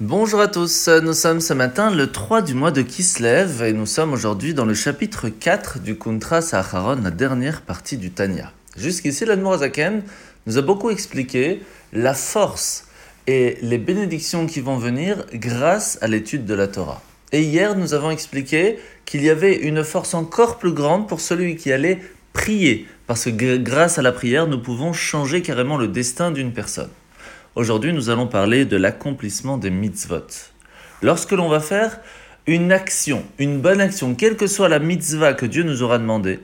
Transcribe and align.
Bonjour 0.00 0.40
à 0.40 0.46
tous, 0.46 0.88
nous 1.02 1.12
sommes 1.12 1.40
ce 1.40 1.52
matin 1.52 1.90
le 1.90 2.06
3 2.06 2.42
du 2.42 2.54
mois 2.54 2.70
de 2.70 2.82
Kislev 2.82 3.64
et 3.64 3.72
nous 3.72 3.84
sommes 3.84 4.12
aujourd'hui 4.12 4.54
dans 4.54 4.64
le 4.64 4.72
chapitre 4.72 5.28
4 5.28 5.80
du 5.80 5.98
Kuntra 5.98 6.40
Saharon, 6.40 7.00
la 7.02 7.10
dernière 7.10 7.62
partie 7.62 7.96
du 7.96 8.12
Tanya. 8.12 8.52
Jusqu'ici, 8.76 9.24
l'Admorazaken 9.24 10.04
nous 10.46 10.56
a 10.56 10.62
beaucoup 10.62 10.90
expliqué 10.90 11.62
la 11.92 12.14
force 12.14 12.86
et 13.26 13.58
les 13.60 13.78
bénédictions 13.78 14.46
qui 14.46 14.60
vont 14.60 14.76
venir 14.76 15.26
grâce 15.34 15.98
à 16.00 16.06
l'étude 16.06 16.44
de 16.44 16.54
la 16.54 16.68
Torah. 16.68 17.02
Et 17.32 17.42
hier, 17.42 17.76
nous 17.76 17.92
avons 17.92 18.12
expliqué 18.12 18.78
qu'il 19.04 19.24
y 19.24 19.30
avait 19.30 19.56
une 19.56 19.82
force 19.82 20.14
encore 20.14 20.58
plus 20.58 20.74
grande 20.74 21.08
pour 21.08 21.20
celui 21.20 21.56
qui 21.56 21.72
allait 21.72 21.98
prier, 22.32 22.86
parce 23.08 23.24
que 23.24 23.56
grâce 23.56 23.98
à 23.98 24.02
la 24.02 24.12
prière, 24.12 24.46
nous 24.46 24.62
pouvons 24.62 24.92
changer 24.92 25.42
carrément 25.42 25.76
le 25.76 25.88
destin 25.88 26.30
d'une 26.30 26.52
personne. 26.52 26.90
Aujourd'hui, 27.58 27.92
nous 27.92 28.08
allons 28.08 28.28
parler 28.28 28.66
de 28.66 28.76
l'accomplissement 28.76 29.58
des 29.58 29.70
mitzvot. 29.70 30.28
Lorsque 31.02 31.32
l'on 31.32 31.48
va 31.48 31.58
faire 31.58 31.98
une 32.46 32.70
action, 32.70 33.24
une 33.40 33.60
bonne 33.60 33.80
action, 33.80 34.14
quelle 34.14 34.36
que 34.36 34.46
soit 34.46 34.68
la 34.68 34.78
mitzvah 34.78 35.34
que 35.34 35.44
Dieu 35.44 35.64
nous 35.64 35.82
aura 35.82 35.98
demandé, 35.98 36.38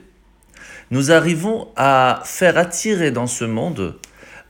nous 0.91 1.13
arrivons 1.13 1.69
à 1.77 2.21
faire 2.25 2.57
attirer 2.57 3.11
dans 3.11 3.27
ce 3.27 3.45
monde 3.45 3.95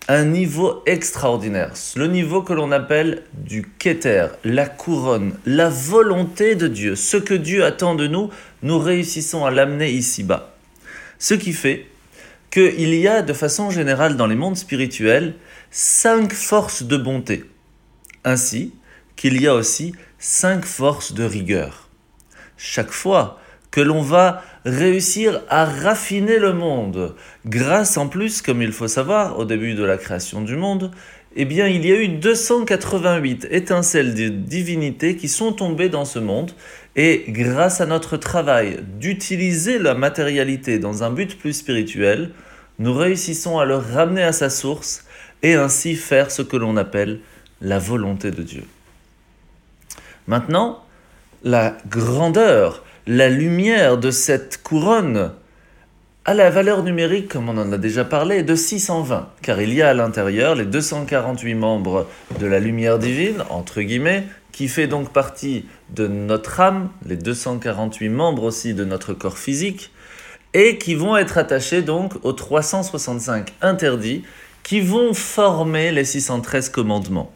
un 0.08 0.26
niveau 0.26 0.82
extraordinaire, 0.88 1.74
le 1.96 2.08
niveau 2.08 2.42
que 2.42 2.54
l'on 2.54 2.72
appelle 2.72 3.22
du 3.36 3.68
Keter, 3.78 4.30
la 4.44 4.66
couronne, 4.66 5.36
la 5.46 5.70
volonté 5.70 6.56
de 6.56 6.68
Dieu, 6.68 6.96
ce 6.96 7.18
que 7.18 7.36
Dieu 7.36 7.64
attend 7.64 7.94
de 7.94 8.08
nous, 8.08 8.32
nous 8.64 8.80
réussissons 8.80 9.46
à 9.46 9.52
l'amener 9.52 9.92
ici-bas. 9.92 10.56
Ce 11.20 11.36
qui 11.36 11.54
fait 11.54 11.86
qu'il 12.50 12.96
y 12.96 13.08
a 13.08 13.22
de 13.22 13.34
façon 13.34 13.70
générale 13.70 14.18
dans 14.18 14.26
les 14.26 14.36
mondes 14.36 14.58
spirituels 14.58 15.36
cinq 15.72 16.34
forces 16.34 16.84
de 16.84 16.98
bonté, 16.98 17.46
ainsi 18.24 18.74
qu'il 19.16 19.42
y 19.42 19.48
a 19.48 19.56
aussi 19.56 19.94
cinq 20.20 20.66
forces 20.66 21.14
de 21.14 21.24
rigueur. 21.24 21.90
Chaque 22.58 22.92
fois 22.92 23.40
que 23.72 23.82
l'on 23.82 24.02
va 24.02 24.42
réussir 24.64 25.42
à 25.50 25.66
raffiner 25.66 26.40
le 26.40 26.54
monde, 26.54 27.16
grâce 27.46 27.98
en 27.98 28.08
plus, 28.08 28.42
comme 28.42 28.62
il 28.62 28.72
faut 28.72 28.88
savoir, 28.88 29.38
au 29.38 29.46
début 29.46 29.74
de 29.74 29.84
la 29.84 29.98
création 29.98 30.42
du 30.42 30.56
monde, 30.56 30.92
eh 31.36 31.44
bien, 31.44 31.68
il 31.68 31.86
y 31.86 31.92
a 31.92 32.02
eu 32.02 32.08
288 32.08 33.48
étincelles 33.52 34.16
de 34.16 34.30
divinité 34.30 35.18
qui 35.18 35.28
sont 35.28 35.52
tombées 35.52 35.90
dans 35.90 36.06
ce 36.06 36.20
monde, 36.20 36.54
et 36.96 37.26
grâce 37.28 37.82
à 37.82 37.86
notre 37.86 38.16
travail 38.16 38.80
d'utiliser 38.98 39.78
la 39.78 39.94
matérialité 39.94 40.80
dans 40.80 41.04
un 41.04 41.12
but 41.12 41.38
plus 41.38 41.52
spirituel, 41.52 42.32
nous 42.80 42.94
réussissons 42.94 43.60
à 43.60 43.66
le 43.66 43.76
ramener 43.76 44.24
à 44.24 44.32
sa 44.32 44.50
source 44.50 45.04
et 45.44 45.56
ainsi 45.56 45.96
faire 45.96 46.32
ce 46.32 46.42
que 46.42 46.58
l'on 46.58 46.78
appelle 46.78 47.20
la 47.62 47.80
volonté 47.80 48.32
de 48.32 48.44
Dieu. 48.44 48.64
Maintenant, 50.28 50.84
la 51.44 51.78
grandeur, 51.88 52.84
la 53.06 53.30
lumière 53.30 53.98
de 53.98 54.12
cette 54.12 54.62
couronne 54.64 55.32
a 56.28 56.34
la 56.34 56.50
valeur 56.50 56.82
numérique, 56.82 57.28
comme 57.28 57.50
on 57.50 57.58
en 57.58 57.72
a 57.72 57.78
déjà 57.78 58.04
parlé, 58.04 58.42
de 58.42 58.56
620, 58.56 59.30
car 59.44 59.62
il 59.62 59.72
y 59.72 59.84
a 59.84 59.90
à 59.90 59.94
l'intérieur 59.94 60.56
les 60.56 60.66
248 60.66 61.54
membres 61.54 62.08
de 62.40 62.48
la 62.48 62.60
lumière 62.60 62.98
divine, 62.98 63.44
entre 63.52 63.82
guillemets, 63.82 64.26
qui 64.52 64.68
fait 64.68 64.88
donc 64.88 65.14
partie 65.14 65.66
de 65.92 66.08
notre 66.08 66.60
âme, 66.60 66.90
les 67.06 67.16
248 67.16 68.10
membres 68.10 68.44
aussi 68.44 68.74
de 68.74 68.84
notre 68.84 69.14
corps 69.14 69.38
physique, 69.38 69.92
et 70.56 70.80
qui 70.80 70.96
vont 70.96 71.16
être 71.16 71.38
attachés 71.38 71.84
donc 71.84 72.14
aux 72.24 72.34
365 72.34 73.54
interdits 73.62 74.24
qui 74.66 74.82
vont 74.82 75.14
former 75.14 75.92
les 75.92 76.06
613 76.06 76.70
commandements. 76.70 77.32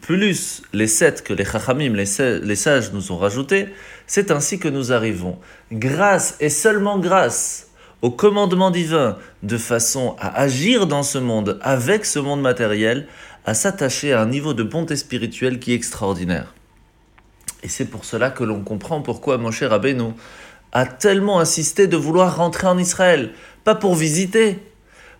Plus 0.00 0.62
les 0.72 0.86
7 0.86 1.22
que 1.22 1.34
les 1.34 1.44
chachamim, 1.44 1.92
les 1.92 2.56
sages 2.56 2.90
nous 2.94 3.12
ont 3.12 3.18
rajoutés, 3.18 3.68
c'est 4.06 4.30
ainsi 4.30 4.58
que 4.58 4.68
nous 4.68 4.90
arrivons, 4.90 5.38
grâce 5.70 6.36
et 6.40 6.48
seulement 6.48 6.98
grâce 6.98 7.68
au 8.00 8.10
commandement 8.10 8.70
divin, 8.70 9.18
de 9.42 9.58
façon 9.58 10.16
à 10.18 10.40
agir 10.40 10.86
dans 10.86 11.02
ce 11.02 11.18
monde, 11.18 11.58
avec 11.60 12.06
ce 12.06 12.18
monde 12.18 12.40
matériel, 12.40 13.08
à 13.44 13.52
s'attacher 13.52 14.14
à 14.14 14.22
un 14.22 14.26
niveau 14.26 14.54
de 14.54 14.62
bonté 14.62 14.96
spirituelle 14.96 15.58
qui 15.58 15.72
est 15.72 15.76
extraordinaire. 15.76 16.54
Et 17.62 17.68
c'est 17.68 17.84
pour 17.84 18.06
cela 18.06 18.30
que 18.30 18.42
l'on 18.42 18.62
comprend 18.62 19.02
pourquoi 19.02 19.36
mon 19.36 19.50
cher 19.50 19.68
Rabbeinu 19.68 20.12
a 20.72 20.86
tellement 20.86 21.40
insisté 21.40 21.88
de 21.88 21.98
vouloir 21.98 22.38
rentrer 22.38 22.68
en 22.68 22.78
Israël, 22.78 23.32
pas 23.64 23.74
pour 23.74 23.94
visiter, 23.94 24.60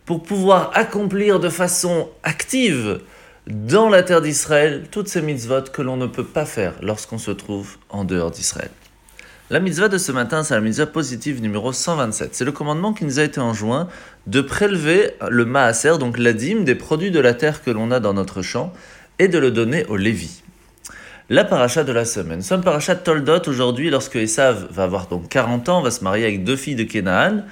pour 0.07 0.23
pouvoir 0.23 0.71
accomplir 0.75 1.41
de 1.41 1.49
façon 1.49 2.09
active 2.23 3.01
dans 3.47 3.89
la 3.89 4.03
terre 4.03 4.23
d'Israël 4.23 4.85
toutes 4.91 5.09
ces 5.09 5.23
mitzvot 5.23 5.63
que 5.73 5.83
l'on 5.83 5.97
ne 5.97 6.07
peut 6.07 6.25
pas 6.25 6.47
faire 6.47 6.75
lorsqu'on 6.83 7.19
se 7.19 7.31
trouve 7.31 7.77
en 7.91 8.05
dehors 8.05 8.31
d'Israël. 8.31 8.71
La 9.51 9.61
mitzvah 9.61 9.89
de 9.89 9.99
ce 9.99 10.11
matin, 10.11 10.43
c'est 10.43 10.55
la 10.55 10.63
mitzvah 10.63 10.87
positive 10.87 11.43
numéro 11.43 11.71
127. 11.71 12.35
C'est 12.35 12.47
le 12.47 12.53
commandement 12.53 12.95
qui 12.95 13.05
nous 13.05 13.19
a 13.19 13.23
été 13.23 13.41
enjoint 13.41 13.89
de 14.27 14.41
prélever 14.41 15.11
le 15.29 15.45
maaser, 15.45 15.99
donc 15.99 16.19
la 16.19 16.33
dîme 16.33 16.65
des 16.65 16.75
produits 16.75 17.11
de 17.11 17.21
la 17.21 17.35
terre 17.35 17.63
que 17.63 17.71
l'on 17.71 17.91
a 17.91 18.01
dans 18.01 18.15
notre 18.15 18.41
champ, 18.41 18.73
et 19.19 19.29
de 19.29 19.39
le 19.39 19.51
donner 19.51 19.85
au 19.87 19.97
Lévi. 19.97 20.43
La 21.29 21.45
paracha 21.45 21.85
de 21.85 21.93
la 21.93 22.07
semaine. 22.07 22.39
Nous 22.39 22.45
sommes 22.45 22.63
paracha 22.63 22.97
Toldot 22.97 23.47
aujourd'hui 23.47 23.91
lorsque 23.91 24.17
Esav 24.17 24.67
va 24.71 24.85
avoir 24.85 25.09
donc 25.09 25.29
40 25.29 25.69
ans, 25.69 25.83
va 25.83 25.91
se 25.91 26.03
marier 26.03 26.25
avec 26.25 26.45
deux 26.45 26.57
filles 26.57 26.75
de 26.75 26.85
Kénaan, 26.85 27.45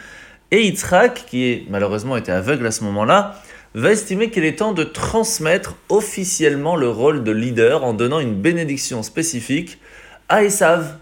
et 0.53 0.63
Yitzhak, 0.67 1.25
qui 1.27 1.67
malheureusement 1.71 2.17
était 2.17 2.31
aveugle 2.31 2.67
à 2.67 2.71
ce 2.71 2.85
moment-là, 2.85 3.43
va 3.75 3.91
estimer 3.91 4.31
qu'il 4.31 4.45
est 4.45 4.59
temps 4.59 4.73
de 4.73 4.85
transmettre 4.85 5.77
officiellement 5.89 6.77
le 6.77 6.91
rôle 6.91 7.25
de 7.25 7.33
leader 7.33 7.85
en 7.85 7.95
donnant 7.95 8.21
une 8.21 8.35
bénédiction 8.35 9.03
spécifique 9.03 9.79
à 10.29 10.45
Esav 10.45 10.99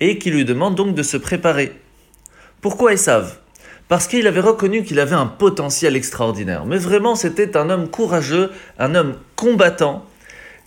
et 0.00 0.18
qui 0.18 0.30
lui 0.30 0.46
demande 0.46 0.74
donc 0.74 0.94
de 0.94 1.02
se 1.02 1.18
préparer. 1.18 1.72
Pourquoi 2.62 2.94
Esav? 2.94 3.38
Parce 3.88 4.06
qu'il 4.06 4.26
avait 4.26 4.40
reconnu 4.40 4.82
qu'il 4.82 4.98
avait 4.98 5.14
un 5.14 5.26
potentiel 5.26 5.94
extraordinaire. 5.94 6.64
Mais 6.64 6.78
vraiment, 6.78 7.16
c'était 7.16 7.58
un 7.58 7.68
homme 7.68 7.88
courageux, 7.88 8.50
un 8.78 8.94
homme 8.94 9.16
combattant. 9.36 10.06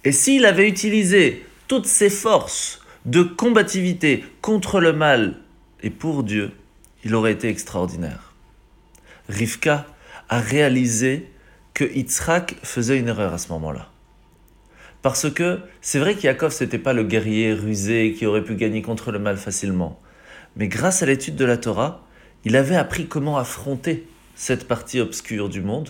Et 0.04 0.12
s'il 0.12 0.46
avait 0.46 0.68
utilisé 0.68 1.44
toutes 1.68 1.88
ses 1.88 2.12
forces 2.12 2.82
de 3.06 3.24
combativité 3.24 4.24
contre 4.42 4.80
le 4.80 4.94
mal 4.94 5.36
et 5.82 5.90
pour 5.90 6.24
Dieu, 6.24 6.52
il 7.04 7.16
aurait 7.16 7.34
été 7.34 7.50
extraordinaire. 7.50 8.34
Rivka 9.30 9.86
a 10.30 10.40
réalisé 10.40 11.30
que 11.74 11.84
Yitzhak 11.84 12.56
faisait 12.64 13.00
une 13.00 13.08
erreur 13.08 13.34
à 13.34 13.38
ce 13.38 13.50
moment-là. 13.50 13.90
Parce 15.02 15.30
que 15.30 15.60
c'est 15.82 16.00
vrai 16.00 16.16
qu'Yakov, 16.16 16.56
n'était 16.62 16.78
pas 16.78 16.94
le 16.94 17.04
guerrier 17.04 17.54
rusé 17.54 18.14
qui 18.14 18.26
aurait 18.26 18.44
pu 18.44 18.56
gagner 18.56 18.82
contre 18.82 19.12
le 19.12 19.20
mal 19.20 19.38
facilement. 19.38 20.00
Mais 20.56 20.68
grâce 20.68 21.04
à 21.04 21.06
l'étude 21.06 21.36
de 21.36 21.46
la 21.46 21.58
Torah, 21.58 22.06
il 22.46 22.56
avait 22.56 22.76
appris 22.76 23.08
comment 23.08 23.38
affronter 23.38 24.08
cette 24.36 24.68
partie 24.68 25.00
obscure 25.00 25.50
du 25.50 25.62
monde 25.62 25.90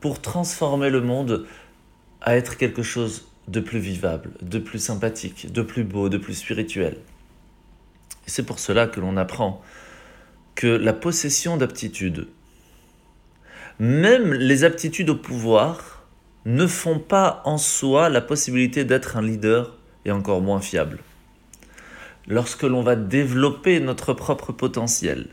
pour 0.00 0.20
transformer 0.20 0.90
le 0.90 1.00
monde 1.00 1.46
à 2.20 2.36
être 2.36 2.56
quelque 2.56 2.82
chose 2.82 3.28
de 3.48 3.60
plus 3.60 3.78
vivable, 3.78 4.32
de 4.42 4.58
plus 4.58 4.78
sympathique, 4.78 5.50
de 5.50 5.62
plus 5.62 5.84
beau, 5.84 6.08
de 6.08 6.18
plus 6.18 6.34
spirituel. 6.34 6.98
Et 8.26 8.30
c'est 8.30 8.44
pour 8.44 8.58
cela 8.58 8.86
que 8.86 9.00
l'on 9.00 9.16
apprend 9.16 9.62
que 10.54 10.66
la 10.66 10.92
possession 10.92 11.56
d'aptitudes, 11.56 12.28
même 13.78 14.34
les 14.34 14.64
aptitudes 14.64 15.10
au 15.10 15.14
pouvoir, 15.14 16.04
ne 16.44 16.66
font 16.66 16.98
pas 16.98 17.42
en 17.44 17.58
soi 17.58 18.08
la 18.08 18.20
possibilité 18.20 18.84
d'être 18.84 19.16
un 19.16 19.22
leader 19.22 19.76
et 20.04 20.10
encore 20.10 20.40
moins 20.40 20.60
fiable. 20.60 20.98
Lorsque 22.26 22.62
l'on 22.62 22.82
va 22.82 22.96
développer 22.96 23.80
notre 23.80 24.12
propre 24.12 24.52
potentiel, 24.52 25.28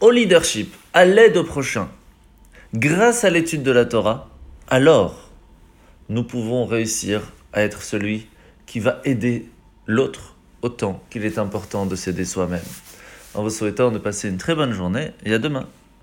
au 0.00 0.10
leadership, 0.10 0.74
à 0.92 1.04
l'aide 1.04 1.36
au 1.36 1.44
prochain, 1.44 1.88
grâce 2.74 3.24
à 3.24 3.30
l'étude 3.30 3.62
de 3.62 3.70
la 3.70 3.84
Torah, 3.84 4.30
alors 4.68 5.30
nous 6.08 6.24
pouvons 6.24 6.64
réussir 6.64 7.32
à 7.52 7.62
être 7.62 7.82
celui 7.82 8.26
qui 8.66 8.80
va 8.80 9.00
aider 9.04 9.48
l'autre 9.86 10.36
autant 10.62 11.02
qu'il 11.10 11.24
est 11.24 11.38
important 11.38 11.86
de 11.86 11.96
s'aider 11.96 12.24
soi-même 12.24 12.60
en 13.34 13.42
vous 13.42 13.50
souhaitant 13.50 13.90
de 13.90 13.98
passer 13.98 14.28
une 14.28 14.38
très 14.38 14.54
bonne 14.54 14.72
journée 14.72 15.12
et 15.24 15.34
à 15.34 15.38
demain. 15.38 15.66